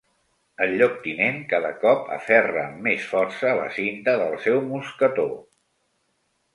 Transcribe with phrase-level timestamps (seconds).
[0.65, 5.31] El lloctinent cada cop aferra amb més força la cinta del seu mosquetó.